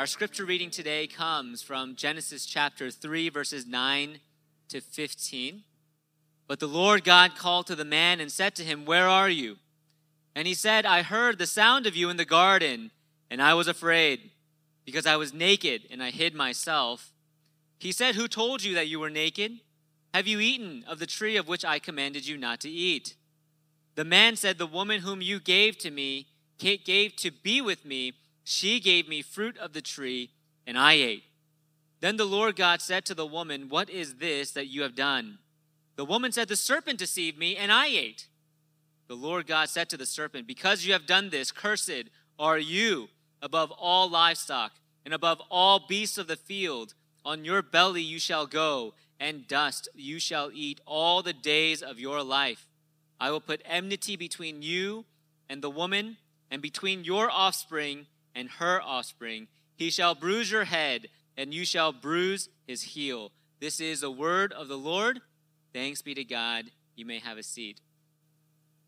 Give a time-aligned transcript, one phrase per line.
[0.00, 4.20] Our scripture reading today comes from Genesis chapter 3, verses 9
[4.70, 5.62] to 15.
[6.48, 9.58] But the Lord God called to the man and said to him, Where are you?
[10.34, 12.92] And he said, I heard the sound of you in the garden,
[13.30, 14.30] and I was afraid,
[14.86, 17.12] because I was naked and I hid myself.
[17.78, 19.60] He said, Who told you that you were naked?
[20.14, 23.16] Have you eaten of the tree of which I commanded you not to eat?
[23.96, 28.14] The man said, The woman whom you gave to me, gave to be with me,
[28.50, 30.30] she gave me fruit of the tree,
[30.66, 31.22] and I ate.
[32.00, 35.38] Then the Lord God said to the woman, What is this that you have done?
[35.94, 38.26] The woman said, The serpent deceived me, and I ate.
[39.06, 43.08] The Lord God said to the serpent, Because you have done this, cursed are you
[43.40, 44.72] above all livestock
[45.04, 46.94] and above all beasts of the field.
[47.24, 52.00] On your belly you shall go, and dust you shall eat all the days of
[52.00, 52.66] your life.
[53.20, 55.04] I will put enmity between you
[55.48, 56.16] and the woman,
[56.50, 58.06] and between your offspring
[58.40, 59.48] and her offspring.
[59.76, 63.32] He shall bruise your head, and you shall bruise his heel.
[63.60, 65.20] This is the word of the Lord.
[65.74, 66.64] Thanks be to God.
[66.96, 67.82] You may have a seat.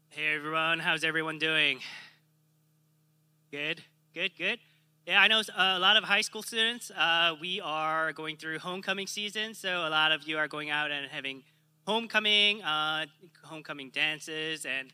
[0.08, 1.80] Hey everyone, how's everyone doing?
[3.50, 3.82] Good,
[4.14, 4.58] good, good.
[5.06, 6.90] Yeah, I know a lot of high school students.
[6.90, 10.90] Uh, we are going through homecoming season, so a lot of you are going out
[10.90, 11.42] and having
[11.86, 13.05] homecoming, uh,
[13.42, 14.92] homecoming dances, and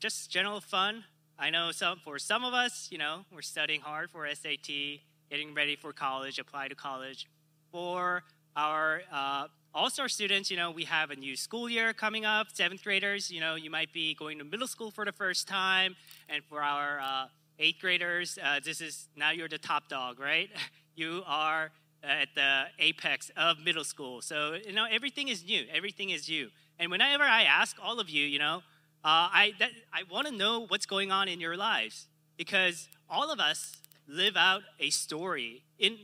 [0.00, 1.04] just general fun.
[1.38, 5.54] I know some for some of us, you know, we're studying hard for SAT, getting
[5.54, 7.26] ready for college, apply to college.
[7.70, 8.22] For
[8.54, 12.48] our uh, all-star students, you know, we have a new school year coming up.
[12.52, 15.96] Seventh graders, you know, you might be going to middle school for the first time,
[16.28, 17.26] and for our uh,
[17.58, 20.50] eighth graders, uh, this is now you're the top dog, right?
[20.94, 21.70] You are
[22.04, 24.20] at the apex of middle school.
[24.20, 25.64] So, you know, everything is new.
[25.72, 26.50] Everything is you.
[26.78, 28.62] And whenever I ask all of you, you know,
[29.04, 33.32] uh, I, that, I want to know what's going on in your lives because all
[33.32, 35.98] of us live out a story in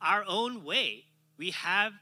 [0.00, 1.04] our own way.
[1.36, 1.92] We have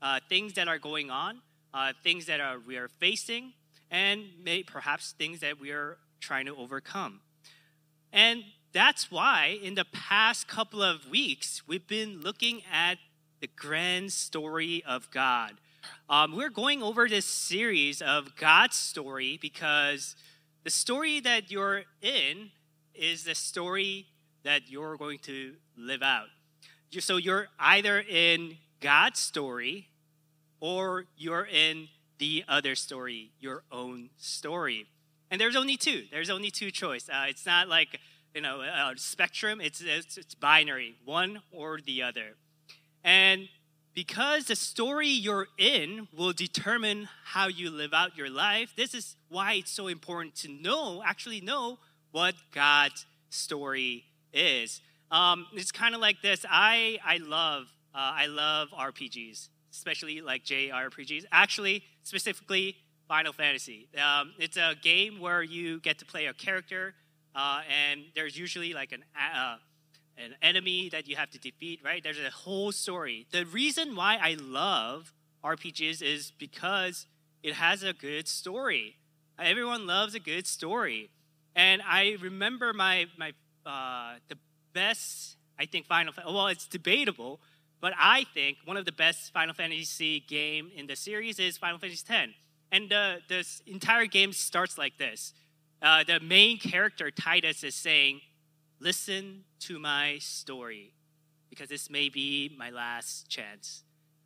[0.00, 1.40] uh, things that are going on,
[1.74, 3.52] uh, things that are, we are facing,
[3.90, 7.20] and may, perhaps things that we are trying to overcome.
[8.12, 12.98] And that's why in the past couple of weeks, we've been looking at
[13.40, 15.54] the grand story of God.
[16.08, 20.16] Um, we're going over this series of God's story because
[20.64, 22.50] the story that you're in
[22.94, 24.06] is the story
[24.42, 26.28] that you're going to live out.
[26.98, 29.88] So you're either in God's story
[30.60, 31.88] or you're in
[32.18, 34.86] the other story, your own story.
[35.30, 36.04] And there's only two.
[36.10, 37.08] There's only two choice.
[37.08, 38.00] Uh, it's not like
[38.34, 39.60] you know a spectrum.
[39.60, 42.36] It's, it's it's binary, one or the other.
[43.04, 43.48] And
[43.98, 49.16] because the story you're in will determine how you live out your life, this is
[49.28, 51.80] why it's so important to know, actually know
[52.12, 54.80] what God's story is.
[55.10, 56.46] Um, it's kind of like this.
[56.48, 61.24] I I love uh, I love RPGs, especially like JRPGs.
[61.32, 62.76] Actually, specifically
[63.08, 63.88] Final Fantasy.
[64.00, 66.94] Um, it's a game where you get to play a character,
[67.34, 69.02] uh, and there's usually like an
[69.34, 69.56] uh,
[70.18, 72.02] an enemy that you have to defeat, right?
[72.02, 73.26] There's a whole story.
[73.30, 75.12] The reason why I love
[75.44, 77.06] RPGs is because
[77.42, 78.96] it has a good story.
[79.38, 81.10] Everyone loves a good story.
[81.54, 83.32] And I remember my, my
[83.64, 84.36] uh, the
[84.72, 87.40] best, I think, Final Fantasy, well, it's debatable,
[87.80, 91.78] but I think one of the best Final Fantasy game in the series is Final
[91.78, 92.32] Fantasy X.
[92.70, 95.32] And uh, this entire game starts like this.
[95.80, 98.20] Uh, the main character, Tidus, is saying,
[98.80, 100.92] listen to my story
[101.50, 103.82] because this may be my last chance.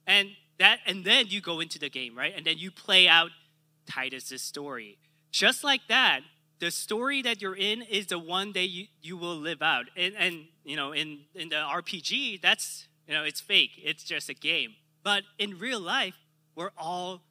[0.06, 2.32] And that and then you go into the game, right?
[2.36, 3.30] And then you play out
[3.86, 4.98] Tidus's story.
[5.30, 6.20] Just like that,
[6.58, 9.86] the story that you're in is the one that you, you will live out.
[9.96, 13.72] And, and you know, in, in the RPG, that's you know, it's fake.
[13.82, 14.74] It's just a game.
[15.02, 16.14] But in real life,
[16.54, 17.22] we're all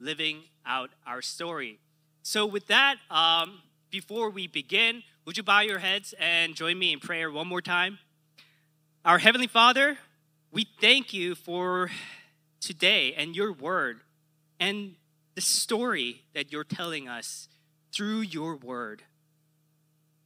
[0.00, 1.80] living out our story.
[2.22, 3.60] So with that, um,
[3.90, 7.60] before we begin, would you bow your heads and join me in prayer one more
[7.60, 7.98] time?
[9.04, 9.98] Our Heavenly Father,
[10.50, 11.90] we thank you for
[12.62, 14.00] today and your word
[14.58, 14.94] and
[15.34, 17.46] the story that you're telling us
[17.94, 19.02] through your word.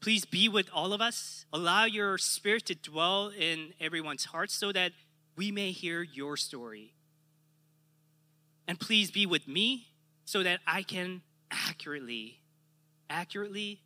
[0.00, 1.46] Please be with all of us.
[1.52, 4.92] Allow your spirit to dwell in everyone's heart so that
[5.34, 6.94] we may hear your story.
[8.68, 9.88] And please be with me
[10.26, 12.38] so that I can accurately,
[13.10, 13.80] accurately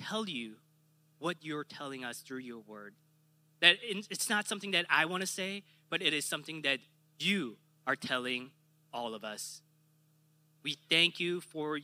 [0.00, 0.54] tell you
[1.18, 2.94] what you're telling us through your word.
[3.60, 6.78] That it's not something that I want to say, but it is something that
[7.18, 7.56] you
[7.86, 8.50] are telling
[8.92, 9.60] all of us.
[10.62, 11.78] We thank you for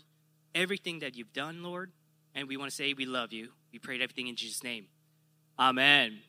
[0.55, 1.93] everything that you've done, Lord,
[2.35, 3.51] and we want to say we love you.
[3.73, 4.87] We prayed everything in Jesus' name.
[5.59, 6.21] Amen.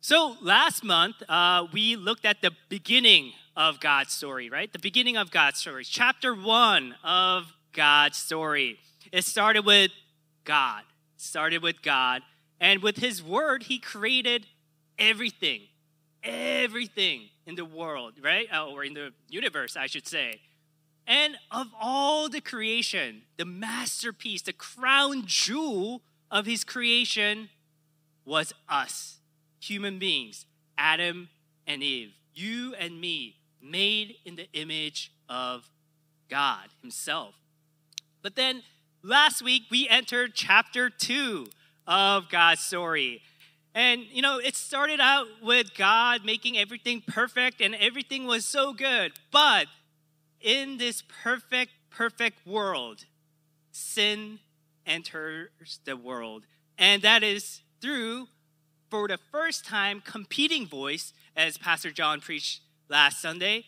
[0.00, 4.72] So last month, uh, we looked at the beginning of God's story, right?
[4.72, 8.78] The beginning of God's story, chapter one of God's story.
[9.12, 9.90] It started with
[10.44, 10.82] God.
[11.24, 12.22] Started with God,
[12.60, 14.46] and with His Word, He created
[14.98, 15.62] everything,
[16.22, 18.46] everything in the world, right?
[18.52, 20.40] Uh, or in the universe, I should say.
[21.06, 27.48] And of all the creation, the masterpiece, the crown jewel of His creation
[28.24, 29.18] was us
[29.60, 30.44] human beings,
[30.76, 31.30] Adam
[31.66, 35.70] and Eve, you and me, made in the image of
[36.28, 37.34] God Himself.
[38.22, 38.62] But then
[39.04, 41.46] last week we entered chapter two
[41.86, 43.20] of God's story.
[43.74, 48.72] And, you know, it started out with God making everything perfect and everything was so
[48.72, 49.12] good.
[49.30, 49.66] But
[50.40, 53.04] in this perfect, perfect world,
[53.72, 54.38] sin
[54.86, 56.44] enters the world.
[56.78, 58.28] And that is through
[58.90, 63.64] for the first time, competing voice, as Pastor John preached last Sunday,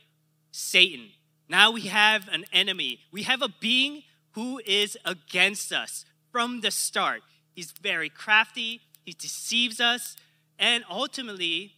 [0.52, 1.08] Satan.
[1.48, 3.00] Now we have an enemy.
[3.10, 4.04] We have a being
[4.36, 7.22] who is against us from the start.
[7.54, 10.14] He's very crafty, he deceives us,
[10.58, 11.72] and ultimately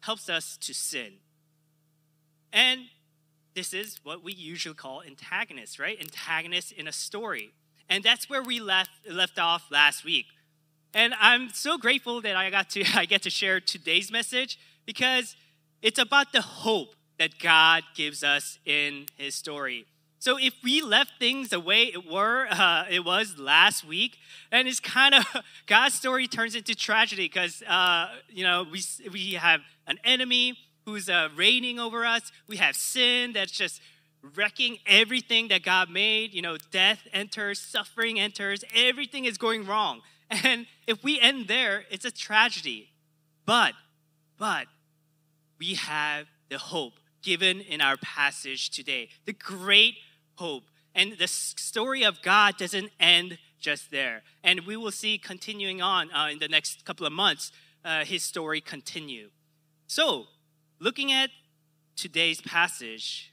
[0.00, 1.12] helps us to sin.
[2.52, 2.86] And
[3.54, 5.96] this is what we usually call antagonists, right?
[6.00, 7.52] Antagonists in a story.
[7.88, 10.26] And that's where we left, left off last week.
[10.92, 15.36] And I'm so grateful that I got to I get to share today's message because
[15.82, 19.86] it's about the hope that God gives us in his story.
[20.18, 24.18] So if we left things the way it were, uh, it was last week,
[24.50, 25.24] and it's kind of
[25.66, 28.82] God's story turns into tragedy because uh, you know we
[29.12, 32.30] we have an enemy who's uh, reigning over us.
[32.48, 33.80] We have sin that's just
[34.34, 36.32] wrecking everything that God made.
[36.32, 40.00] You know, death enters, suffering enters, everything is going wrong.
[40.28, 42.90] And if we end there, it's a tragedy.
[43.44, 43.74] But,
[44.36, 44.66] but,
[45.60, 49.94] we have the hope given in our passage today, the great
[50.36, 50.64] hope.
[50.94, 54.22] And the story of God doesn't end just there.
[54.42, 57.52] And we will see continuing on uh, in the next couple of months,
[57.84, 59.30] uh, his story continue.
[59.86, 60.26] So,
[60.78, 61.30] looking at
[61.96, 63.32] today's passage,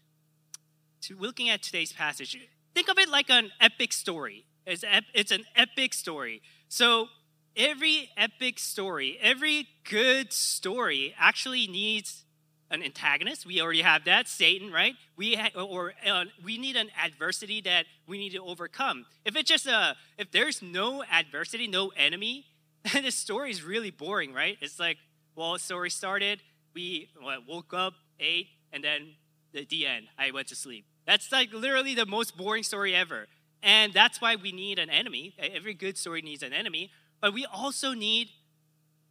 [1.01, 2.37] to looking at today's passage,
[2.73, 4.45] think of it like an epic story.
[4.65, 6.41] It's, ep- it's an epic story.
[6.69, 7.07] So,
[7.55, 12.25] every epic story, every good story actually needs
[12.73, 13.45] an antagonist.
[13.45, 14.95] We already have that, Satan, right?
[15.15, 19.05] We ha- or uh, we need an adversity that we need to overcome.
[19.23, 22.45] If it's just a, if there's no adversity, no enemy,
[22.91, 24.57] then the story is really boring, right?
[24.59, 24.97] It's like,
[25.35, 26.41] well, the story started,
[26.73, 29.13] we what, woke up, ate, and then
[29.53, 30.07] the, the end.
[30.17, 30.85] I went to sleep.
[31.05, 33.27] That's like literally the most boring story ever.
[33.61, 35.35] And that's why we need an enemy.
[35.37, 36.91] Every good story needs an enemy,
[37.21, 38.29] but we also need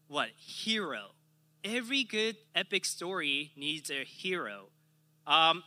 [0.08, 0.28] what?
[0.36, 1.12] Hero.
[1.64, 4.64] Every good epic story needs a hero.
[5.28, 5.62] Um,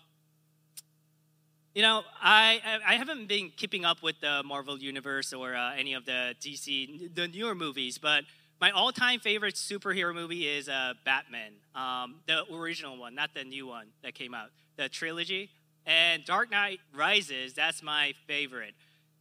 [1.74, 5.94] you know, I I haven't been keeping up with the Marvel universe or uh, any
[5.94, 8.26] of the DC the newer movies, but
[8.60, 13.68] my all-time favorite superhero movie is uh, Batman, um, the original one, not the new
[13.68, 15.50] one that came out, the trilogy.
[15.86, 18.74] And Dark Knight Rises, that's my favorite.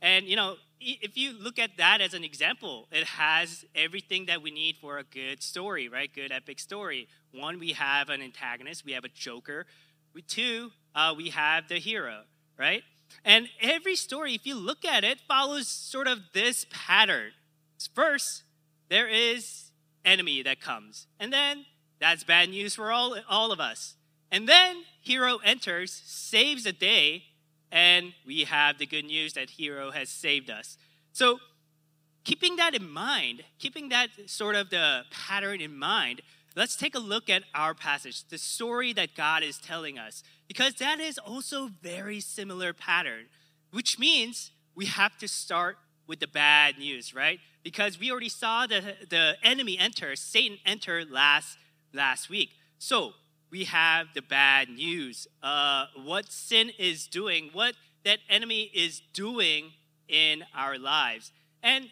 [0.02, 4.42] And you know, if you look at that as an example, it has everything that
[4.42, 6.12] we need for a good story, right?
[6.12, 7.08] Good epic story.
[7.32, 9.66] One, we have an antagonist, we have a joker.
[10.14, 12.22] We, Two, uh, we have the hero,
[12.56, 12.82] right?
[13.24, 17.32] And every story, if you look at it, follows sort of this pattern.
[17.94, 18.44] First,
[18.88, 19.70] there is
[20.04, 21.66] enemy that comes, and then
[22.00, 23.94] that's bad news for all, all of us.
[24.30, 27.24] And then hero enters, saves the day,
[27.74, 30.78] and we have the good news that hero has saved us.
[31.12, 31.40] So,
[32.22, 36.22] keeping that in mind, keeping that sort of the pattern in mind,
[36.54, 40.74] let's take a look at our passage, the story that God is telling us, because
[40.74, 43.24] that is also very similar pattern,
[43.72, 45.76] which means we have to start
[46.06, 47.40] with the bad news, right?
[47.64, 51.58] Because we already saw the, the enemy enter, Satan enter last
[51.92, 52.50] last week.
[52.78, 53.14] So
[53.54, 55.28] we have the bad news.
[55.40, 59.70] Uh, what sin is doing, what that enemy is doing
[60.08, 61.30] in our lives.
[61.62, 61.90] And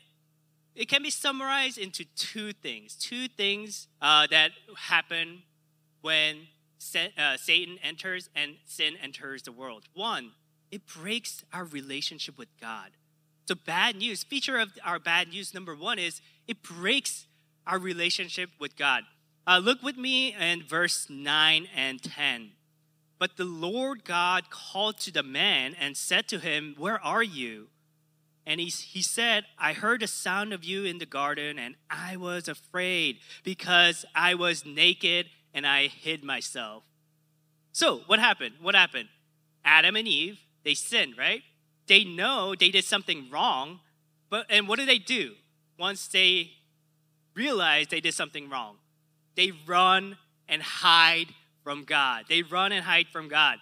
[0.75, 5.45] it can be summarized into two things two things uh, that happen
[6.00, 6.49] when
[7.16, 9.85] uh, Satan enters and sin enters the world.
[9.95, 10.33] One,
[10.73, 12.90] it breaks our relationship with God.
[13.47, 17.28] So, bad news, feature of our bad news number one is it breaks
[17.69, 19.04] our relationship with God.
[19.47, 22.53] Uh, look with me in verse 9 and 10.
[23.19, 27.69] But the Lord God called to the man and said to him, Where are you?
[28.45, 32.17] And he, he said, I heard the sound of you in the garden, and I
[32.17, 36.83] was afraid because I was naked and I hid myself.
[37.73, 38.57] So, what happened?
[38.61, 39.09] What happened?
[39.65, 41.43] Adam and Eve, they sinned, right?
[41.87, 43.81] They know they did something wrong,
[44.31, 45.35] but and what do they do?
[45.79, 46.51] Once they
[47.35, 48.77] realize they did something wrong,
[49.37, 50.17] they run
[50.49, 51.29] and hide
[51.62, 52.25] from God.
[52.29, 53.59] They run and hide from God,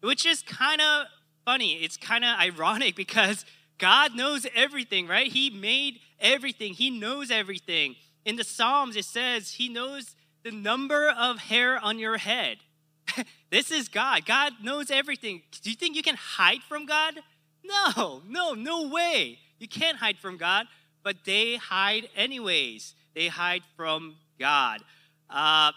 [0.00, 1.06] which is kind of
[1.44, 1.74] funny.
[1.82, 3.44] It's kind of ironic because
[3.78, 5.30] God knows everything, right?
[5.30, 7.96] He made everything, He knows everything.
[8.24, 12.58] In the Psalms, it says He knows the number of hair on your head.
[13.50, 14.24] this is God.
[14.26, 15.42] God knows everything.
[15.62, 17.20] Do you think you can hide from God?
[17.64, 19.38] No, no, no way.
[19.58, 20.66] You can't hide from God,
[21.02, 22.94] but they hide anyways.
[23.14, 24.80] They hide from God.
[25.30, 25.72] Uh,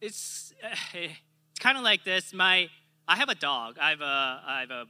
[0.00, 0.52] it's
[0.94, 2.32] it's kind of like this.
[2.32, 2.68] My
[3.06, 3.76] I have a dog.
[3.80, 4.84] I have a I have a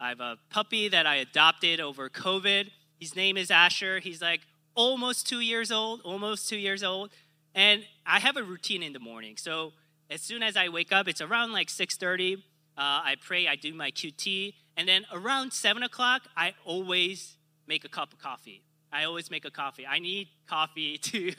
[0.00, 2.70] I have a puppy that I adopted over COVID.
[2.98, 4.00] His name is Asher.
[4.00, 4.40] He's like
[4.74, 7.10] almost two years old, almost two years old.
[7.54, 9.36] And I have a routine in the morning.
[9.36, 9.72] So
[10.10, 12.36] as soon as I wake up, it's around like 6:30.
[12.36, 12.40] Uh,
[12.76, 17.36] I pray, I do my QT, and then around seven o'clock, I always
[17.68, 18.62] make a cup of coffee.
[18.92, 19.86] I always make a coffee.
[19.86, 21.32] I need coffee to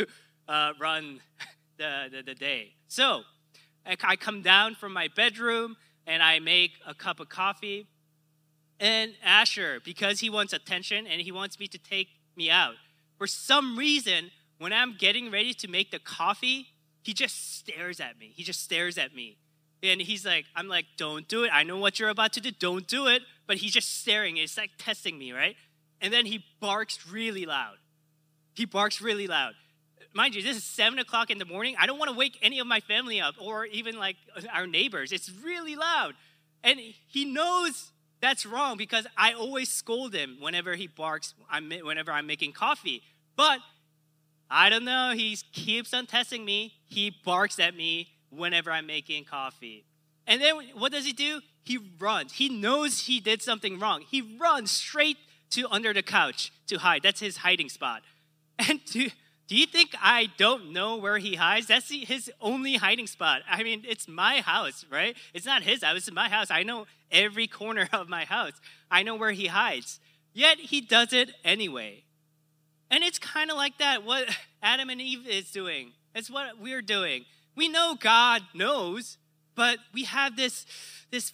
[0.47, 1.19] uh, run
[1.77, 2.73] the, the, the, day.
[2.87, 3.21] So
[3.85, 5.77] I, I come down from my bedroom
[6.07, 7.87] and I make a cup of coffee.
[8.79, 12.75] And Asher, because he wants attention and he wants me to take me out,
[13.17, 16.67] for some reason, when I'm getting ready to make the coffee,
[17.01, 18.33] he just stares at me.
[18.35, 19.37] He just stares at me.
[19.83, 21.51] And he's like, I'm like, don't do it.
[21.53, 22.51] I know what you're about to do.
[22.51, 23.21] Don't do it.
[23.47, 24.37] But he's just staring.
[24.37, 25.55] It's like testing me, right?
[26.01, 27.75] And then he barks really loud.
[28.55, 29.53] He barks really loud.
[30.15, 31.75] Mind you, this is seven o'clock in the morning.
[31.77, 34.15] I don't want to wake any of my family up or even like
[34.53, 35.11] our neighbors.
[35.11, 36.13] It's really loud.
[36.63, 37.91] And he knows
[38.21, 41.33] that's wrong because I always scold him whenever he barks,
[41.83, 43.03] whenever I'm making coffee.
[43.35, 43.59] But
[44.49, 46.75] I don't know, he keeps on testing me.
[46.85, 49.83] He barks at me whenever I'm making coffee.
[50.25, 51.41] And then what does he do?
[51.65, 52.31] He runs.
[52.31, 54.05] He knows he did something wrong.
[54.09, 55.17] He runs straight
[55.51, 57.03] to under the couch to hide.
[57.03, 58.01] That's his hiding spot.
[58.57, 59.09] And do,
[59.47, 61.67] do you think I don't know where he hides?
[61.67, 63.41] That's his only hiding spot.
[63.49, 65.15] I mean, it's my house, right?
[65.33, 66.49] It's not his house, it's my house.
[66.49, 68.53] I know every corner of my house.
[68.89, 69.99] I know where he hides.
[70.33, 72.03] Yet he does it anyway.
[72.89, 75.91] And it's kind of like that, what Adam and Eve is doing.
[76.15, 77.25] It's what we're doing.
[77.55, 79.17] We know God knows,
[79.55, 80.65] but we have this,
[81.11, 81.33] this,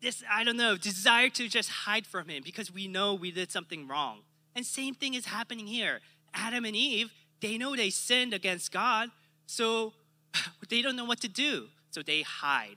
[0.00, 3.50] this, I don't know, desire to just hide from him because we know we did
[3.50, 4.20] something wrong.
[4.54, 6.00] And same thing is happening here.
[6.34, 9.10] Adam and Eve, they know they sinned against God,
[9.46, 9.92] so
[10.70, 11.66] they don't know what to do.
[11.90, 12.76] So they hide.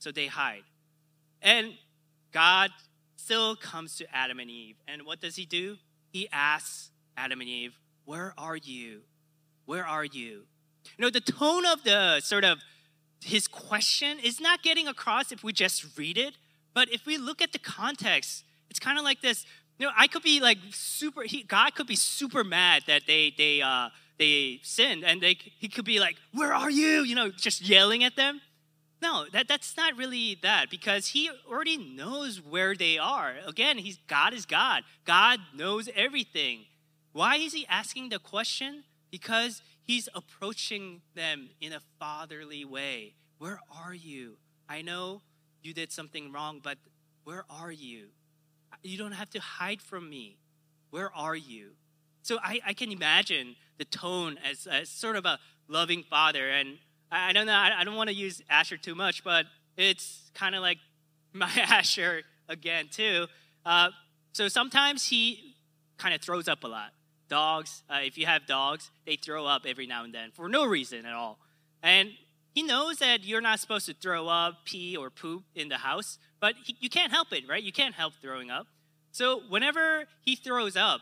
[0.00, 0.64] So they hide.
[1.40, 1.74] And
[2.32, 2.70] God
[3.16, 4.76] still comes to Adam and Eve.
[4.88, 5.76] And what does he do?
[6.10, 9.02] He asks Adam and Eve, Where are you?
[9.66, 10.46] Where are you?
[10.96, 12.58] You know, the tone of the sort of
[13.22, 16.34] his question is not getting across if we just read it,
[16.72, 19.44] but if we look at the context, it's kind of like this.
[19.78, 21.22] You know, I could be like super.
[21.22, 25.68] He, God could be super mad that they they uh, they sinned, and they he
[25.68, 28.40] could be like, "Where are you?" You know, just yelling at them.
[29.00, 33.34] No, that, that's not really that because he already knows where they are.
[33.46, 34.82] Again, he's God is God.
[35.04, 36.64] God knows everything.
[37.12, 38.84] Why is he asking the question?
[39.10, 43.14] Because he's approaching them in a fatherly way.
[43.38, 44.36] Where are you?
[44.68, 45.22] I know
[45.62, 46.78] you did something wrong, but
[47.24, 48.08] where are you?
[48.82, 50.38] You don't have to hide from me.
[50.90, 51.72] Where are you?
[52.22, 56.48] So I, I can imagine the tone as, as sort of a loving father.
[56.48, 56.78] And
[57.10, 60.30] I, I don't know, I, I don't want to use Asher too much, but it's
[60.34, 60.78] kind of like
[61.32, 63.26] my Asher again, too.
[63.64, 63.90] Uh,
[64.32, 65.54] so sometimes he
[65.98, 66.90] kind of throws up a lot.
[67.28, 70.64] Dogs, uh, if you have dogs, they throw up every now and then for no
[70.64, 71.38] reason at all.
[71.82, 72.10] And
[72.54, 76.18] he knows that you're not supposed to throw up, pee, or poop in the house,
[76.40, 77.62] but he, you can't help it, right?
[77.62, 78.66] You can't help throwing up.
[79.10, 81.00] So whenever he throws up,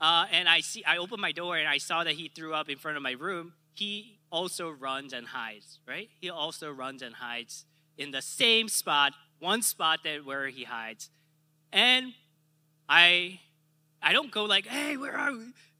[0.00, 2.68] uh, and I see, I open my door and I saw that he threw up
[2.68, 3.54] in front of my room.
[3.74, 6.08] He also runs and hides, right?
[6.20, 7.64] He also runs and hides
[7.96, 11.10] in the same spot, one spot that where he hides,
[11.72, 12.12] and
[12.88, 13.40] I
[14.02, 15.32] I don't go like, hey, where are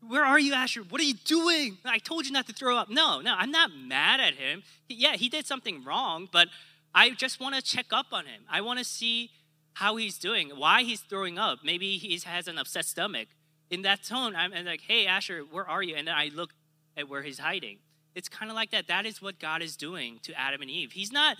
[0.06, 0.82] where are you, Asher?
[0.82, 1.78] What are you doing?
[1.84, 2.88] I told you not to throw up.
[2.88, 4.62] No, no, I'm not mad at him.
[4.88, 6.48] Yeah, he did something wrong, but
[6.96, 8.42] I just want to check up on him.
[8.50, 9.30] I want to see
[9.74, 11.60] how he's doing, why he's throwing up.
[11.62, 13.28] Maybe he has an upset stomach.
[13.70, 15.94] In that tone, I'm, like, hey, Asher, where are you?
[15.94, 16.54] And then I look
[16.96, 17.78] at where he's hiding.
[18.14, 18.88] It's kind of like that.
[18.88, 20.92] That is what God is doing to Adam and Eve.
[20.92, 21.36] He's not,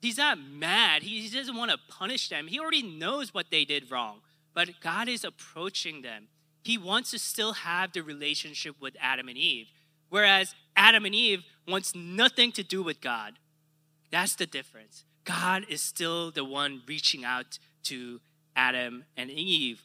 [0.00, 1.02] he's not mad.
[1.02, 2.46] He doesn't want to punish them.
[2.46, 4.20] He already knows what they did wrong
[4.52, 6.26] but God is approaching them
[6.62, 9.68] he wants to still have the relationship with Adam and Eve.
[10.08, 13.34] Whereas Adam and Eve wants nothing to do with God.
[14.10, 15.04] That's the difference.
[15.24, 18.20] God is still the one reaching out to
[18.56, 19.82] Adam and Eve.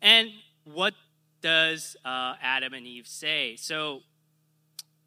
[0.00, 0.30] And
[0.64, 0.94] what
[1.40, 3.56] does uh, Adam and Eve say?
[3.56, 4.00] So,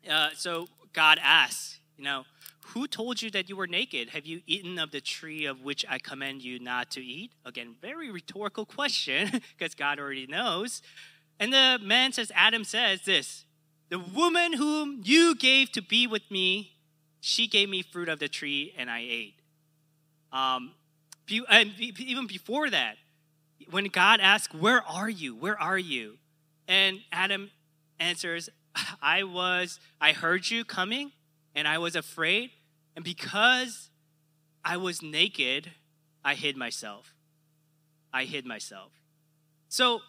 [0.10, 2.26] uh, so God asks, you know,
[2.68, 4.10] who told you that you were naked?
[4.10, 7.32] Have you eaten of the tree of which I command you not to eat?
[7.46, 10.82] Again, very rhetorical question because God already knows.
[11.40, 13.46] And the man says, Adam says this
[13.90, 16.75] The woman whom you gave to be with me,
[17.26, 19.34] she gave me fruit of the tree and I ate.
[20.32, 20.74] Um,
[21.50, 22.98] and even before that,
[23.72, 25.36] when God asked, Where are you?
[25.36, 26.20] Where are you?
[26.68, 27.50] And Adam
[28.00, 28.48] answers,
[29.02, 31.14] I was, I heard you coming
[31.56, 32.52] and I was afraid.
[32.96, 33.90] And because
[34.64, 35.72] I was naked,
[36.24, 37.16] I hid myself.
[38.14, 38.92] I hid myself.
[39.68, 40.02] So,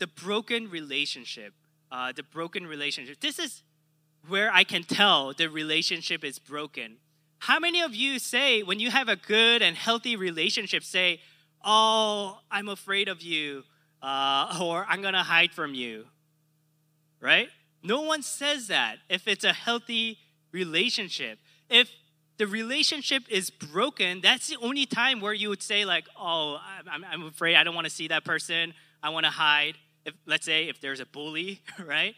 [0.00, 1.54] the broken relationship,
[1.92, 3.62] uh, the broken relationship, this is
[4.28, 6.96] where I can tell the relationship is broken.
[7.38, 11.20] How many of you say, when you have a good and healthy relationship, say,
[11.64, 13.64] Oh, I'm afraid of you,
[14.02, 16.06] uh, or I'm gonna hide from you?
[17.20, 17.48] Right?
[17.82, 20.18] No one says that if it's a healthy
[20.52, 21.38] relationship.
[21.68, 21.90] If
[22.36, 26.58] the relationship is broken, that's the only time where you would say, like, oh,
[26.90, 28.74] I'm, I'm afraid I don't want to see that person.
[29.02, 29.76] I want to hide.
[30.04, 32.14] If, let's say if there's a bully, right?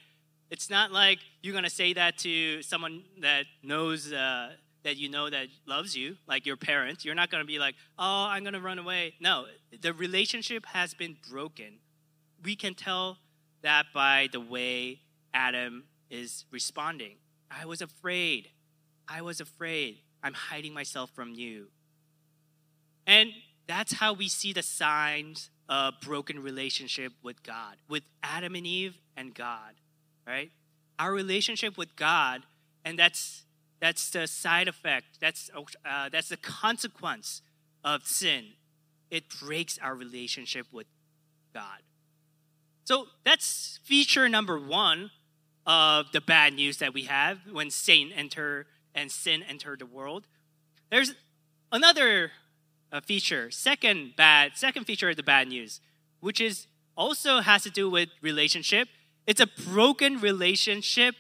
[0.51, 4.51] It's not like you're going to say that to someone that knows, uh,
[4.85, 7.05] that you know that loves you, like your parents.
[7.05, 9.15] You're not going to be like, oh, I'm going to run away.
[9.21, 9.47] No,
[9.81, 11.79] the relationship has been broken.
[12.45, 13.19] We can tell
[13.63, 15.01] that by the way
[15.35, 17.17] Adam is responding.
[17.51, 18.51] I was afraid.
[19.09, 19.99] I was afraid.
[20.23, 21.69] I'm hiding myself from you.
[23.07, 23.31] And
[23.67, 28.99] that's how we see the signs of broken relationship with God, with Adam and Eve
[29.17, 29.75] and God,
[30.27, 30.51] right?
[30.99, 32.43] Our relationship with God,
[32.85, 33.45] and that's
[33.81, 35.21] that's the side effect.
[35.21, 35.51] That's
[35.85, 37.43] uh, that's the consequence
[37.85, 38.47] of sin.
[39.11, 40.87] It breaks our relationship with
[41.55, 41.83] God.
[42.85, 45.11] So that's feature number one
[45.67, 50.27] of the bad news that we have when Satan enter and sin entered the world.
[50.91, 51.15] There's
[51.73, 52.31] another
[52.93, 55.81] uh, feature, second bad, second feature of the bad news,
[56.21, 58.89] which is also has to do with relationship.
[59.27, 61.15] It's a broken relationship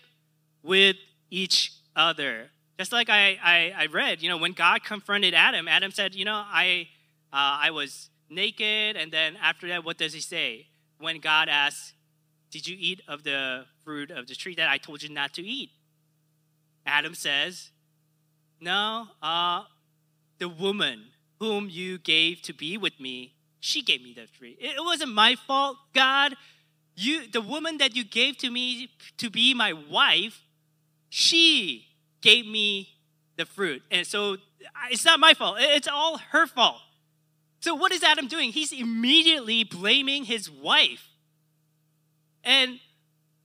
[0.62, 0.96] with
[1.30, 2.50] each other.
[2.78, 6.24] Just like I, I, I read, you know, when God confronted Adam, Adam said, you
[6.24, 6.88] know, I,
[7.32, 10.66] uh, I was naked, and then after that, what does he say?
[10.98, 11.94] When God asks,
[12.50, 15.42] did you eat of the fruit of the tree that I told you not to
[15.42, 15.70] eat?
[16.86, 17.70] Adam says,
[18.60, 19.64] No, uh,
[20.38, 21.06] the woman
[21.40, 24.56] whom you gave to be with me, she gave me the tree.
[24.60, 26.34] It wasn't my fault, God.
[26.96, 30.42] You, the woman that you gave to me to be my wife,
[31.11, 31.87] she
[32.22, 32.88] gave me
[33.37, 33.82] the fruit.
[33.90, 34.38] And so
[34.90, 36.80] it's not my fault, it's all her fault.
[37.61, 38.52] So, what is Adam doing?
[38.52, 41.09] He's immediately blaming his wife.
[42.44, 42.80] And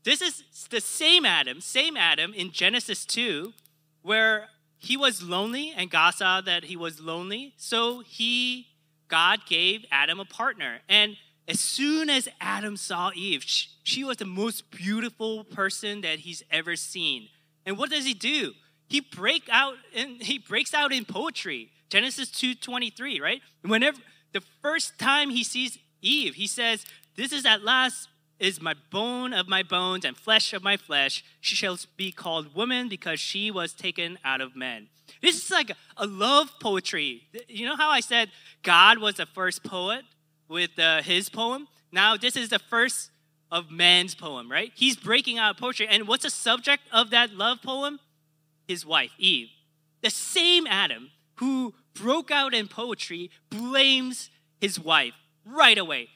[0.04, 3.54] this is the same Adam, same Adam in Genesis 2,
[4.02, 7.54] where he was lonely and God saw that he was lonely.
[7.58, 8.68] So he,
[9.08, 10.80] God gave Adam a partner.
[10.90, 16.20] And as soon as Adam saw Eve, she, she was the most beautiful person that
[16.20, 17.30] he's ever seen.
[17.66, 18.54] And what does he do?
[18.88, 21.72] He break out and he breaks out in poetry.
[21.90, 23.42] Genesis 2:23, right?
[23.64, 23.98] Whenever
[24.32, 28.08] the first time he sees Eve, he says, "This is at last
[28.42, 31.24] is my bone of my bones and flesh of my flesh.
[31.40, 34.88] She shall be called woman because she was taken out of men.
[35.22, 37.28] This is like a love poetry.
[37.48, 38.32] You know how I said
[38.64, 40.04] God was the first poet
[40.52, 41.68] with uh, his poem?
[41.92, 43.10] Now, this is the first
[43.50, 44.72] of man's poem, right?
[44.76, 45.88] He's breaking out poetry.
[45.88, 48.00] And what's the subject of that love poem?
[48.68, 49.50] His wife, Eve.
[50.02, 55.14] The same Adam who broke out in poetry blames his wife
[55.46, 56.10] right away.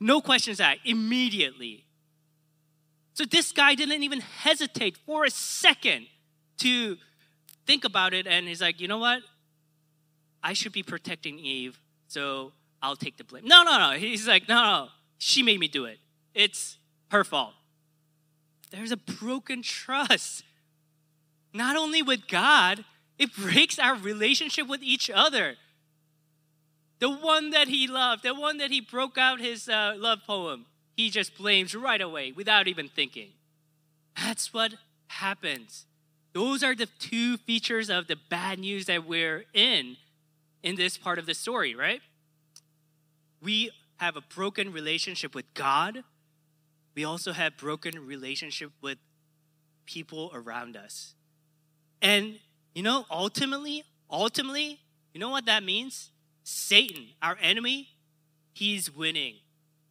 [0.00, 1.84] No questions asked, immediately.
[3.14, 6.06] So this guy didn't even hesitate for a second
[6.58, 6.96] to
[7.66, 9.22] think about it, and he's like, you know what?
[10.42, 13.46] I should be protecting Eve, so I'll take the blame.
[13.46, 13.98] No, no, no.
[13.98, 14.88] He's like, no, no.
[15.18, 15.98] She made me do it.
[16.34, 16.78] It's
[17.10, 17.54] her fault.
[18.70, 20.44] There's a broken trust.
[21.54, 22.84] Not only with God,
[23.18, 25.56] it breaks our relationship with each other
[27.02, 30.66] the one that he loved, the one that he broke out his uh, love poem,
[30.96, 33.30] he just blames right away without even thinking.
[34.16, 34.74] That's what
[35.08, 35.86] happens.
[36.32, 39.96] Those are the two features of the bad news that we're in
[40.62, 42.00] in this part of the story, right?
[43.42, 46.04] We have a broken relationship with God,
[46.94, 48.98] we also have broken relationship with
[49.86, 51.14] people around us.
[52.00, 52.38] And
[52.74, 54.80] you know, ultimately, ultimately,
[55.12, 56.10] you know what that means?
[56.44, 57.88] Satan, our enemy,
[58.52, 59.36] he's winning.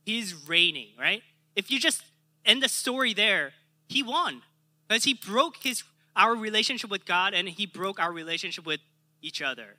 [0.03, 1.21] He's reigning, right?
[1.55, 2.03] If you just
[2.45, 3.53] end the story there,
[3.87, 4.41] he won.
[4.87, 5.83] Because he broke his
[6.15, 8.81] our relationship with God and he broke our relationship with
[9.21, 9.77] each other.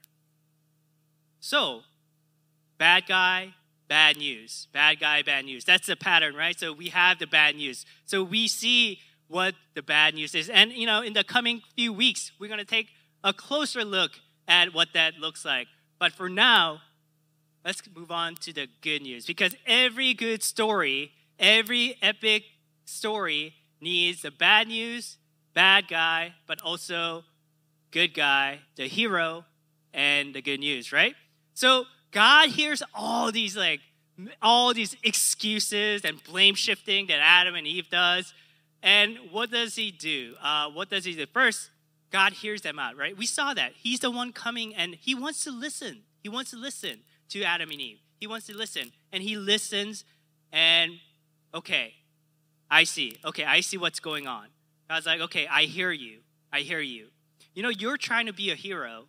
[1.40, 1.82] So,
[2.78, 3.54] bad guy,
[3.92, 4.68] bad news.
[4.72, 5.66] Bad guy, bad news.
[5.66, 6.58] That's the pattern, right?
[6.58, 7.84] So we have the bad news.
[8.06, 10.48] So we see what the bad news is.
[10.48, 12.88] And, you know, in the coming few weeks, we're going to take
[13.22, 14.12] a closer look
[14.48, 15.66] at what that looks like.
[15.98, 16.80] But for now,
[17.66, 22.44] let's move on to the good news because every good story, every epic
[22.86, 25.18] story needs the bad news,
[25.52, 27.24] bad guy, but also
[27.90, 29.44] good guy, the hero,
[29.92, 31.14] and the good news, right?
[31.52, 33.80] So God hears all these like
[34.40, 38.32] all these excuses and blame shifting that Adam and Eve does.
[38.82, 40.34] And what does he do?
[40.40, 41.26] Uh, what does he do?
[41.26, 41.70] First,
[42.10, 43.16] God hears them out, right?
[43.16, 43.72] We saw that.
[43.76, 46.02] He's the one coming and he wants to listen.
[46.22, 48.00] He wants to listen to Adam and Eve.
[48.20, 48.92] He wants to listen.
[49.12, 50.04] And he listens
[50.52, 50.92] and,
[51.54, 51.94] okay,
[52.70, 53.16] I see.
[53.24, 54.48] Okay, I see what's going on.
[54.88, 56.18] God's like, okay, I hear you.
[56.52, 57.08] I hear you.
[57.54, 59.04] You know, you're trying to be a hero.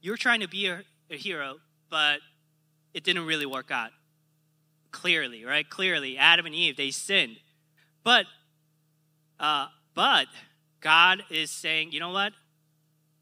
[0.00, 1.56] You're trying to be a, a hero,
[1.90, 2.20] but
[2.94, 3.90] it didn't really work out.
[4.90, 5.68] Clearly, right?
[5.68, 7.36] Clearly, Adam and Eve, they sinned.
[8.02, 8.26] But,
[9.38, 10.26] uh, but
[10.80, 12.32] God is saying, you know what?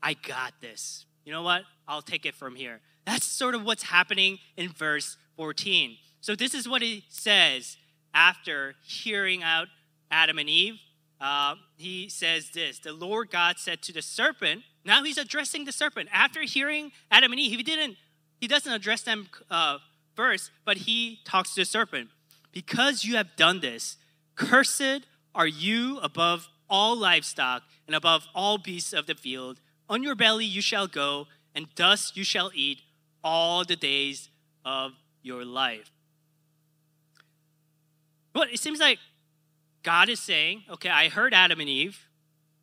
[0.03, 1.07] I got this.
[1.25, 1.63] You know what?
[1.89, 2.81] I'll take it from here.
[3.07, 5.97] That's sort of what's happening in verse 14.
[6.21, 7.77] So, this is what he says
[8.15, 9.69] after hearing out
[10.11, 10.79] Adam and Eve.
[11.21, 15.73] Uh, he says this The Lord God said to the serpent, now he's addressing the
[15.73, 16.09] serpent.
[16.13, 17.97] After hearing Adam and Eve, he didn't,
[18.41, 19.79] he doesn't address them uh,
[20.15, 22.11] first, but he talks to the serpent.
[22.53, 23.97] Because you have done this,
[24.37, 29.61] cursed are you above all livestock and above all beasts of the field.
[29.89, 32.81] On your belly you shall go, and dust you shall eat
[33.23, 34.29] all the days
[34.65, 34.93] of
[35.23, 35.91] your life.
[38.33, 38.99] But it seems like
[39.83, 42.09] God is saying, okay, I heard Adam and Eve,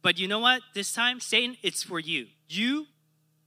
[0.01, 0.61] but you know what?
[0.73, 2.27] This time, Satan, it's for you.
[2.49, 2.87] You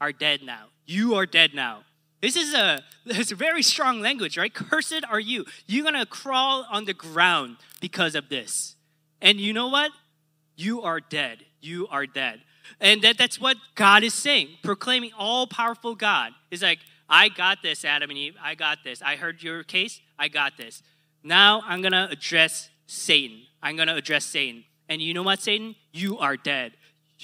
[0.01, 0.67] are dead now.
[0.87, 1.83] You are dead now.
[2.25, 4.53] This is a, this a very strong language, right?
[4.53, 5.45] Cursed are you.
[5.67, 8.77] You're going to crawl on the ground because of this.
[9.21, 9.91] And you know what?
[10.57, 11.45] You are dead.
[11.61, 12.41] You are dead.
[12.81, 16.33] And that, that's what God is saying, proclaiming all powerful God.
[16.51, 16.79] is like,
[17.11, 18.37] I got this, Adam and Eve.
[18.43, 19.03] I got this.
[19.03, 20.01] I heard your case.
[20.19, 20.83] I got this.
[21.23, 23.43] Now I'm going to address Satan.
[23.63, 24.65] I'm going to address Satan.
[24.89, 25.77] And you know what, Satan?
[25.93, 26.73] You are dead.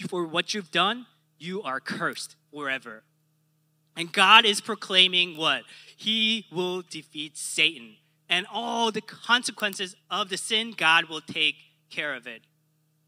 [0.09, 1.07] For what you've done,
[1.39, 3.03] you are cursed forever.
[4.01, 5.65] And God is proclaiming what?
[5.95, 7.97] He will defeat Satan.
[8.31, 11.57] And all the consequences of the sin, God will take
[11.91, 12.41] care of it.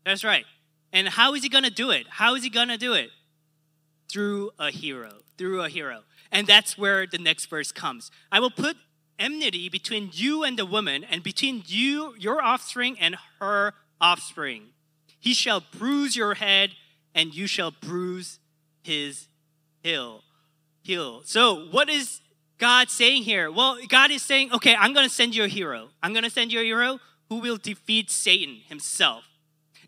[0.04, 0.44] That's right.
[0.92, 2.06] And how is he going to do it?
[2.10, 3.08] How is he going to do it?
[4.10, 5.12] Through a hero.
[5.38, 6.00] Through a hero.
[6.30, 8.10] And that's where the next verse comes.
[8.30, 8.76] I will put
[9.18, 14.64] enmity between you and the woman, and between you, your offspring, and her offspring.
[15.18, 16.72] He shall bruise your head,
[17.14, 18.40] and you shall bruise
[18.82, 19.28] his
[19.82, 20.22] heel.
[20.82, 21.22] Heel.
[21.24, 22.20] So, what is
[22.58, 23.50] God saying here?
[23.50, 25.88] Well, God is saying, okay, I'm going to send you a hero.
[26.02, 29.24] I'm going to send you a hero who will defeat Satan himself.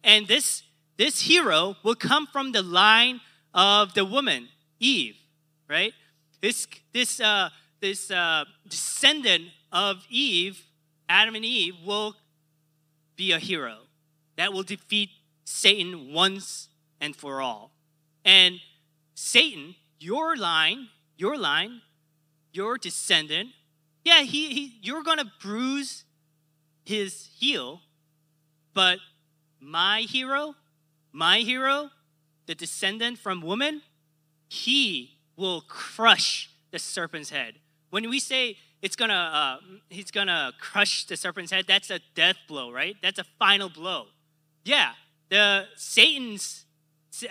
[0.02, 0.62] And this,
[0.96, 3.20] this hero will come from the line
[3.52, 5.16] of the woman, Eve,
[5.68, 5.92] right?
[6.40, 10.64] This, this, uh, this uh, descendant of Eve,
[11.09, 12.16] Adam and Eve, will
[13.16, 13.78] be a hero
[14.37, 15.11] that will defeat
[15.44, 16.68] Satan once
[17.00, 17.72] and for all.
[18.24, 18.61] And
[19.14, 19.74] Satan,
[20.05, 21.81] your line, your line,
[22.53, 23.49] your descendant,
[24.05, 26.05] yeah, he, he you're gonna bruise
[26.85, 27.81] his heel,
[28.75, 28.99] but
[29.61, 30.55] my hero,
[31.11, 31.90] my hero,
[32.47, 33.81] the descendant from woman,
[34.47, 37.55] he will crush the serpent's head.
[37.88, 39.57] When we say it's gonna, uh,
[39.88, 42.97] he's gonna crush the serpent's head, that's a death blow, right?
[43.03, 44.09] That's a final blow.
[44.64, 44.93] Yeah,
[45.31, 46.67] the Satan's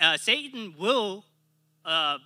[0.00, 1.24] uh, Satan will
[1.84, 2.18] uh,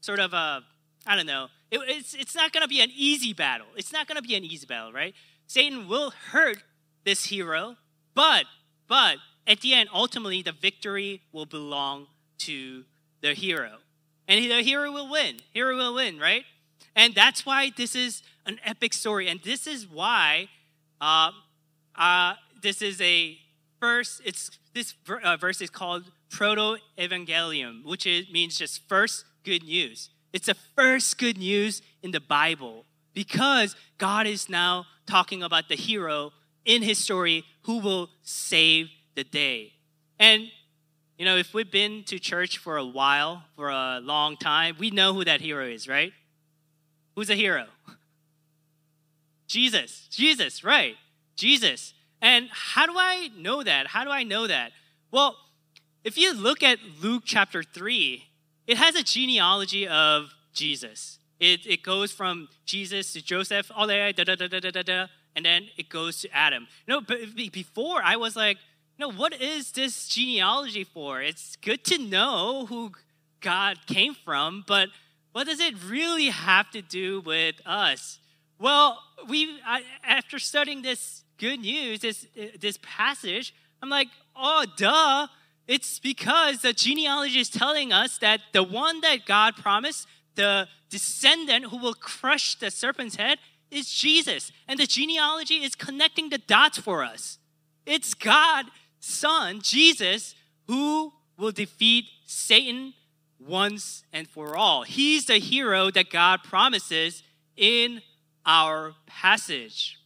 [0.00, 0.62] sort of a,
[1.06, 1.48] I don't know.
[1.70, 3.66] It, it's it's not gonna be an easy battle.
[3.76, 5.14] It's not gonna be an easy battle, right?
[5.46, 6.62] Satan will hurt
[7.04, 7.76] this hero,
[8.14, 8.44] but
[8.88, 12.06] but at the end, ultimately, the victory will belong
[12.38, 12.84] to
[13.20, 13.78] the hero,
[14.28, 15.36] and the hero will win.
[15.52, 16.44] Hero will win, right?
[16.96, 20.48] And that's why this is an epic story, and this is why
[21.00, 21.30] uh,
[21.94, 23.38] uh, this is a
[23.80, 29.64] first, it's this uh, verse is called proto evangelium, which is, means just first good
[29.64, 30.10] news.
[30.32, 35.74] It's the first good news in the Bible because God is now talking about the
[35.74, 36.32] hero
[36.64, 39.72] in his story who will save the day.
[40.18, 40.50] And
[41.20, 44.90] you know, if we've been to church for a while, for a long time, we
[44.90, 46.14] know who that hero is, right?
[47.14, 47.66] Who's a hero?
[49.46, 50.08] Jesus.
[50.10, 50.96] Jesus, right.
[51.36, 51.92] Jesus.
[52.22, 53.88] And how do I know that?
[53.88, 54.72] How do I know that?
[55.10, 55.36] Well,
[56.04, 58.24] if you look at Luke chapter 3,
[58.66, 61.18] it has a genealogy of Jesus.
[61.38, 65.06] It, it goes from Jesus to Joseph, all the da, da, da, da, da, da,
[65.34, 66.66] and then it goes to Adam.
[66.86, 68.58] You know, but before I was like,
[69.00, 71.20] know, what is this genealogy for?
[71.20, 72.92] It's good to know who
[73.40, 74.90] God came from, but
[75.32, 78.18] what does it really have to do with us?
[78.58, 79.58] Well, we
[80.04, 82.26] after studying this good news, this
[82.60, 85.26] this passage, I'm like, oh, duh.
[85.70, 91.66] It's because the genealogy is telling us that the one that God promised, the descendant
[91.66, 93.38] who will crush the serpent's head,
[93.70, 94.50] is Jesus.
[94.66, 97.38] And the genealogy is connecting the dots for us.
[97.86, 100.34] It's God's Son, Jesus,
[100.66, 102.92] who will defeat Satan
[103.38, 104.82] once and for all.
[104.82, 107.22] He's the hero that God promises
[107.56, 108.02] in
[108.44, 110.00] our passage.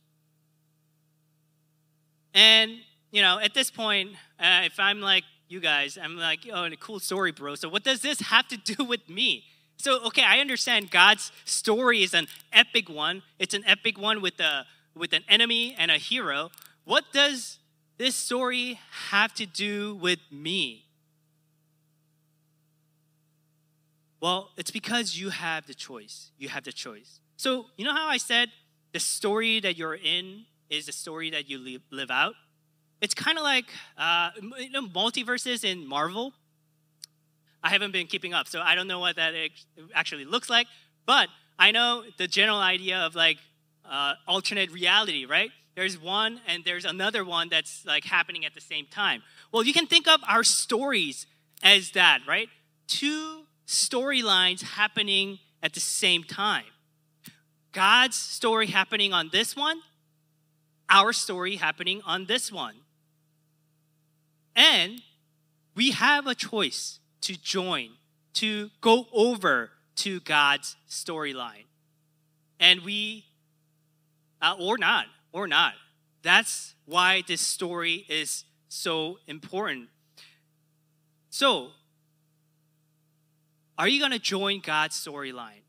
[2.34, 6.64] And, you know, at this point, uh, if I'm like you guys, I'm like, oh,
[6.64, 7.54] and a cool story, bro.
[7.54, 9.44] So, what does this have to do with me?
[9.76, 13.22] So, okay, I understand God's story is an epic one.
[13.38, 16.50] It's an epic one with a with an enemy and a hero.
[16.84, 17.58] What does
[17.98, 18.78] this story
[19.10, 20.84] have to do with me?
[24.20, 26.30] Well, it's because you have the choice.
[26.38, 27.20] You have the choice.
[27.36, 28.48] So, you know how I said
[28.92, 32.34] the story that you're in is the story that you live out?
[33.04, 33.66] It's kind of like
[33.98, 36.32] uh, you know, multiverses in Marvel.
[37.62, 39.34] I haven't been keeping up, so I don't know what that
[39.94, 40.66] actually looks like.
[41.04, 43.36] But I know the general idea of like
[43.84, 45.50] uh, alternate reality, right?
[45.76, 49.22] There's one and there's another one that's like happening at the same time.
[49.52, 51.26] Well, you can think of our stories
[51.62, 52.48] as that, right?
[52.86, 56.64] Two storylines happening at the same time.
[57.72, 59.80] God's story happening on this one,
[60.88, 62.76] our story happening on this one.
[64.56, 65.02] And
[65.74, 67.90] we have a choice to join,
[68.34, 71.64] to go over to God's storyline.
[72.60, 73.24] And we,
[74.40, 75.74] uh, or not, or not.
[76.22, 79.88] That's why this story is so important.
[81.30, 81.70] So,
[83.76, 85.62] are you going to join God's storyline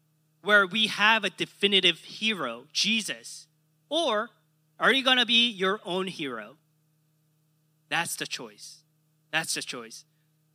[0.44, 3.48] where we have a definitive hero, Jesus?
[3.90, 4.30] Or
[4.80, 6.58] are you going to be your own hero?
[7.90, 8.80] That's the choice.
[9.32, 10.06] That's the choice.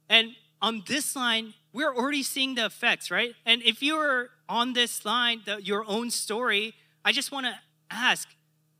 [0.08, 3.34] And on this line, we're already seeing the effects, right?
[3.46, 7.54] And if you're on this line, the, your own story, I just want to
[7.90, 8.28] ask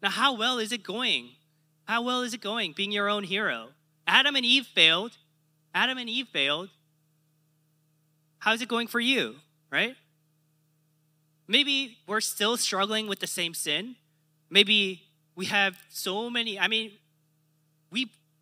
[0.03, 1.31] now, how well is it going?
[1.85, 3.69] How well is it going being your own hero?
[4.07, 5.13] Adam and Eve failed.
[5.75, 6.71] Adam and Eve failed.
[8.39, 9.37] How's it going for you,
[9.71, 9.97] right?
[11.47, 13.97] Maybe we're still struggling with the same sin.
[14.49, 15.03] Maybe
[15.37, 16.93] we have so many, I mean,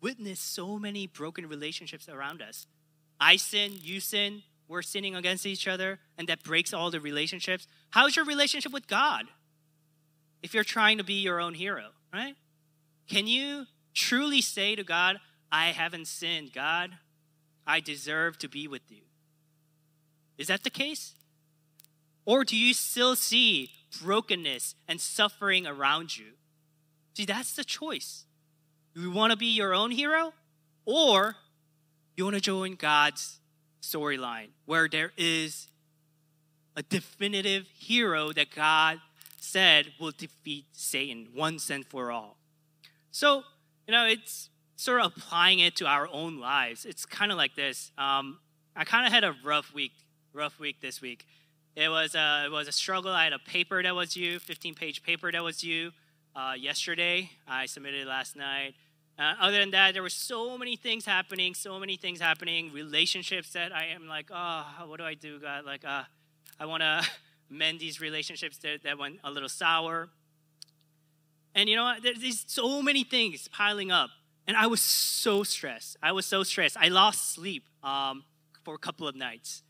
[0.01, 2.67] witness so many broken relationships around us.
[3.19, 7.67] I sin, you sin, we're sinning against each other, and that breaks all the relationships.
[7.89, 9.25] How's your relationship with God?
[10.41, 12.35] If you're trying to be your own hero, right?
[13.09, 15.17] Can you truly say to God,
[15.51, 16.91] I haven't sinned, God,
[17.65, 19.01] I deserve to be with you?
[20.37, 21.15] Is that the case?
[22.25, 26.33] Or do you still see brokenness and suffering around you?
[27.15, 28.25] See, that's the choice.
[28.99, 30.33] You want to be your own hero?
[30.85, 31.37] Or
[32.17, 33.39] you want to join God's
[33.81, 35.69] storyline where there is
[36.75, 38.99] a definitive hero that God
[39.37, 42.35] said will defeat Satan once and for all.
[43.09, 43.43] So,
[43.87, 46.83] you know, it's sort of applying it to our own lives.
[46.83, 47.91] It's kind of like this.
[47.97, 48.39] Um,
[48.75, 49.93] I kind of had a rough week
[50.33, 51.25] rough week this week.
[51.75, 53.11] It was a, it was a struggle.
[53.11, 55.91] I had a paper that was due, 15 page paper that was due
[56.35, 57.31] uh, yesterday.
[57.47, 58.75] I submitted last night.
[59.19, 63.51] Uh, other than that, there were so many things happening, so many things happening, relationships
[63.51, 65.65] that I am like, oh, what do I do, God?
[65.65, 66.03] Like, uh,
[66.57, 67.05] I want to
[67.49, 70.07] mend these relationships that, that went a little sour.
[71.53, 71.95] And you know?
[72.01, 74.09] There's so many things piling up.
[74.47, 75.97] And I was so stressed.
[76.01, 76.77] I was so stressed.
[76.77, 78.23] I lost sleep um,
[78.63, 79.63] for a couple of nights.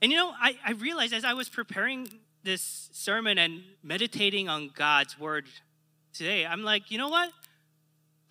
[0.00, 2.08] And you know, I, I realized as I was preparing
[2.44, 5.46] this sermon and meditating on God's word
[6.14, 7.32] today, I'm like, you know what?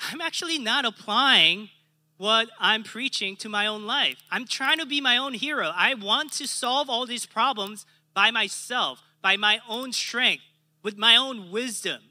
[0.09, 1.69] I'm actually not applying
[2.17, 4.17] what I'm preaching to my own life.
[4.29, 5.71] I'm trying to be my own hero.
[5.75, 10.43] I want to solve all these problems by myself, by my own strength,
[10.83, 12.01] with my own wisdom.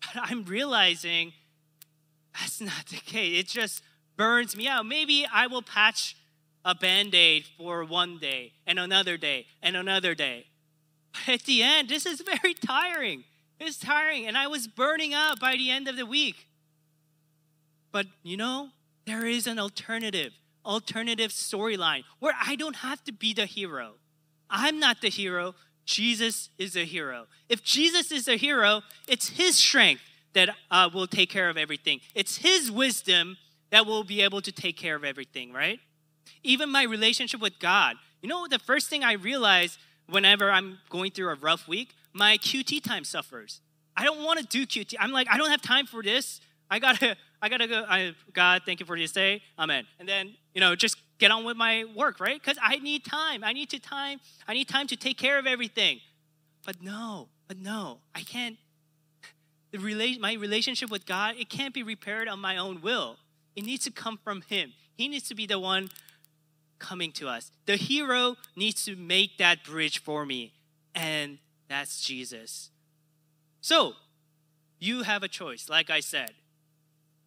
[0.00, 1.32] But I'm realizing
[2.38, 3.40] that's not the case.
[3.40, 3.82] It just
[4.16, 4.86] burns me out.
[4.86, 6.16] Maybe I will patch
[6.64, 10.46] a band aid for one day and another day and another day.
[11.12, 13.24] But at the end, this is very tiring.
[13.58, 16.46] It's tiring, and I was burning out by the end of the week.
[17.92, 18.70] But you know,
[19.06, 20.32] there is an alternative,
[20.64, 23.94] alternative storyline where I don't have to be the hero.
[24.50, 25.54] I'm not the hero.
[25.84, 27.26] Jesus is the hero.
[27.48, 30.02] If Jesus is the hero, it's his strength
[30.34, 32.00] that uh, will take care of everything.
[32.14, 33.36] It's his wisdom
[33.70, 35.80] that will be able to take care of everything, right?
[36.42, 37.96] Even my relationship with God.
[38.20, 39.78] You know, the first thing I realize
[40.08, 43.60] whenever I'm going through a rough week, my QT time suffers.
[43.96, 44.94] I don't want to do QT.
[45.00, 46.40] I'm like, I don't have time for this.
[46.70, 47.84] I gotta, I gotta go.
[47.88, 49.42] I, God, thank you for this day.
[49.58, 49.84] Amen.
[49.98, 52.40] And then, you know, just get on with my work, right?
[52.40, 53.42] Because I need time.
[53.42, 54.20] I need to time.
[54.46, 55.98] I need time to take care of everything.
[56.64, 58.56] But no, but no, I can't.
[59.72, 63.16] The rela- my relationship with God, it can't be repaired on my own will.
[63.56, 64.72] It needs to come from Him.
[64.94, 65.90] He needs to be the one
[66.78, 67.50] coming to us.
[67.66, 70.52] The hero needs to make that bridge for me,
[70.94, 72.70] and that's Jesus.
[73.60, 73.94] So,
[74.78, 76.32] you have a choice, like I said.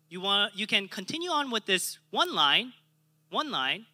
[0.09, 2.73] You want you can continue on with this one line,
[3.29, 3.85] one line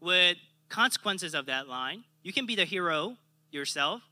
[0.00, 0.36] with
[0.68, 2.04] consequences of that line.
[2.22, 3.16] You can be the hero
[3.50, 4.02] yourself.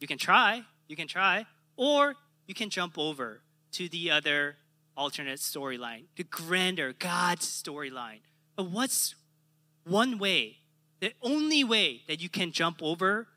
[0.00, 2.14] You can try, you can try, or
[2.46, 3.40] you can jump over
[3.72, 4.56] to the other
[4.96, 8.20] alternate storyline, the grander God's storyline.
[8.56, 9.14] But what's
[9.84, 10.58] one way,
[11.00, 13.28] the only way that you can jump over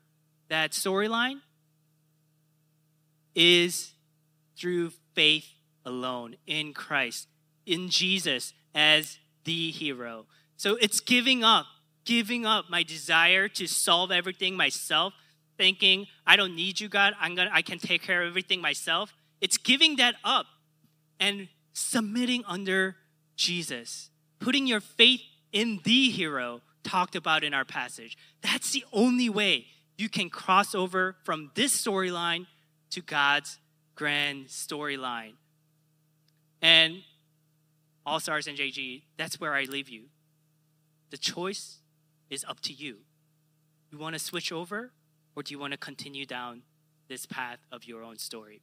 [0.48, 1.40] that storyline
[3.34, 3.92] is
[4.56, 5.48] through faith
[5.88, 7.26] alone in Christ,
[7.66, 10.26] in Jesus as the hero.
[10.56, 11.66] So it's giving up,
[12.04, 15.14] giving up my desire to solve everything myself,
[15.56, 17.14] thinking I don't need you, God.
[17.20, 19.14] I'm gonna, I can take care of everything myself.
[19.40, 20.46] It's giving that up
[21.18, 22.96] and submitting under
[23.36, 25.22] Jesus, putting your faith
[25.52, 28.16] in the hero talked about in our passage.
[28.42, 32.46] That's the only way you can cross over from this storyline
[32.90, 33.58] to God's
[33.94, 35.32] grand storyline.
[36.60, 37.02] And
[38.04, 40.04] All Stars and JG, that's where I leave you.
[41.10, 41.78] The choice
[42.30, 42.98] is up to you.
[43.90, 44.92] You want to switch over,
[45.34, 46.62] or do you want to continue down
[47.08, 48.60] this path of your own story?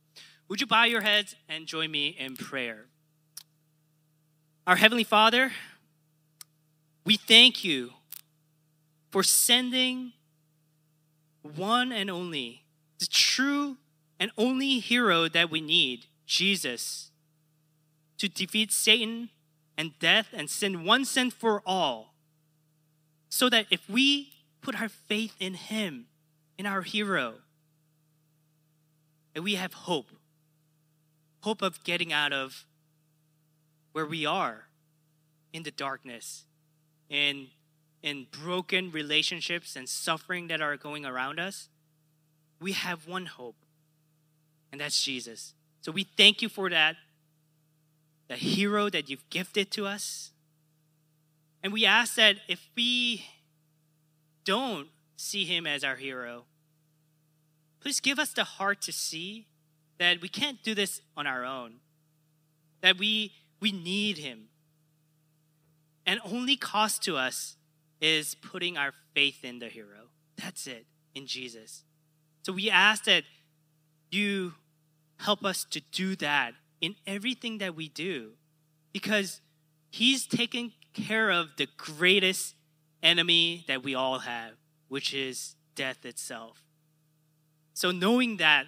[0.48, 2.86] Would you bow your heads and join me in prayer?
[4.68, 5.52] Our Heavenly Father,
[7.04, 7.92] we thank you
[9.12, 10.14] for sending
[11.42, 12.64] one and only,
[13.00, 13.78] the true
[14.20, 17.12] and only hero that we need, Jesus,
[18.18, 19.30] to defeat Satan
[19.78, 22.14] and death and sin once and for all.
[23.30, 26.08] So that if we put our faith in him,
[26.58, 27.36] in our hero,
[29.34, 30.08] that we have hope
[31.46, 32.66] hope of getting out of
[33.92, 34.64] where we are
[35.54, 36.46] in the darkness,
[37.08, 37.46] in,
[38.02, 41.70] in broken relationships and suffering that are going around us,
[42.60, 43.58] we have one hope,
[44.72, 45.54] and that's Jesus.
[45.82, 46.96] So we thank you for that,
[48.28, 50.32] the hero that you've gifted to us.
[51.64, 53.26] And we ask that if we
[54.44, 56.46] don't see him as our hero,
[57.80, 59.48] please give us the heart to see
[59.98, 61.76] that we can't do this on our own,
[62.82, 64.50] that we, we need him.
[66.06, 67.56] And only cost to us
[68.02, 70.10] is putting our faith in the hero.
[70.38, 70.86] That's it,
[71.16, 71.84] in Jesus.
[72.44, 73.24] So we ask that
[74.12, 74.54] you
[75.18, 76.54] help us to do that
[76.86, 78.34] in everything that we do
[78.94, 79.42] because
[79.90, 82.54] he's taken care of the greatest
[83.02, 84.52] enemy that we all have,
[84.88, 86.62] which is death itself.
[87.74, 88.68] So knowing that,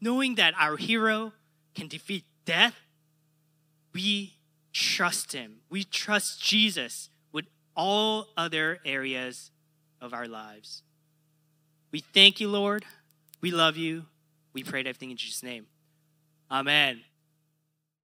[0.00, 1.32] knowing that our hero
[1.74, 2.76] can defeat death,
[3.92, 4.36] we
[4.72, 5.56] trust him.
[5.68, 9.50] We trust Jesus with all other areas
[10.00, 10.82] of our lives.
[11.90, 12.84] We thank you, Lord.
[13.40, 14.04] We love you.
[14.52, 15.66] We pray everything in Jesus' name.
[16.50, 17.02] Amen.